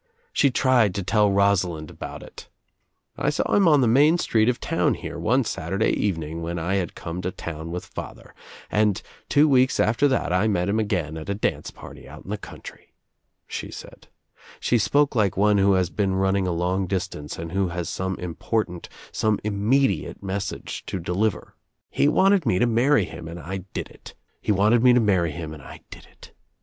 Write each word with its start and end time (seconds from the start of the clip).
She 0.33 0.47
|: 0.47 0.47
wanted 0.47 0.57
I 0.57 0.57
about 0.61 0.65
i 3.15 3.87
Main 3.87 4.17
Street 4.17 4.49
of 4.49 4.59
town 4.59 4.95
here, 4.95 5.19
one 5.19 5.43
Saturday 5.43 5.91
evening 5.91 6.43
\ 6.59 6.59
I 6.59 6.73
had 6.77 6.95
come 6.95 7.21
to 7.21 7.29
town 7.31 7.69
with 7.69 7.85
father, 7.85 8.33
and 8.71 8.99
two 9.29 9.47
weeks 9.47 9.79
after 9.79 10.07
i 10.07 10.09
that 10.09 10.33
I 10.33 10.47
met 10.47 10.69
him 10.69 10.79
again 10.79 11.17
at 11.17 11.29
a 11.29 11.35
dance 11.35 11.71
out 11.79 11.95
in 12.23 12.31
the 12.31 12.39
country," 12.39 12.93
she 13.45 13.69
said. 13.69 14.07
She 14.59 14.79
spoke 14.79 15.11
lilte 15.13 15.37
one 15.37 15.59
who 15.59 15.73
has 15.73 15.91
been 15.91 16.15
running 16.15 16.47
a 16.47 16.51
long 16.51 16.87
distance 16.87 17.37
and 17.37 17.51
who 17.51 17.67
has 17.67 17.87
some 17.87 18.15
important, 18.17 18.89
some 19.11 19.37
im 19.43 19.69
mediate 19.69 20.23
message 20.23 20.83
to 20.87 20.97
deliver, 20.97 21.53
"He 21.91 22.07
wanted 22.07 22.47
me 22.47 22.57
to 22.57 22.65
marry 22.65 23.05
■ 23.05 23.07
him 23.07 23.27
and 23.27 23.39
I 23.39 23.57
did 23.73 23.91
It, 23.91 24.15
He 24.41 24.51
wanted 24.51 24.81
me 24.81 24.93
to 24.93 24.99
marry 24.99 25.29
him 25.29 25.53
and 25.53 25.61
I' 25.61 25.81
did 25.91 26.07
It." 26.11 26.31